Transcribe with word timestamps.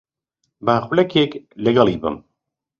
با 0.65 0.75
خولەکێک 0.85 1.31
لەگەڵی 1.63 1.97
بم. 2.03 2.15